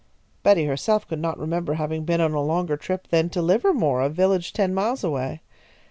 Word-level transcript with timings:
Betty 0.41 0.65
herself 0.65 1.07
could 1.07 1.19
not 1.19 1.37
remember 1.37 1.75
having 1.75 2.05
been 2.05 2.21
on 2.21 2.33
a 2.33 2.41
longer 2.41 2.75
trip 2.75 3.09
than 3.09 3.29
to 3.29 3.39
Livermore, 3.39 4.01
a 4.01 4.09
village 4.09 4.51
ten 4.51 4.73
miles 4.73 5.03
away. 5.03 5.41